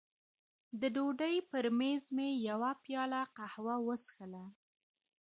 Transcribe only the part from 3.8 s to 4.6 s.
وڅښله.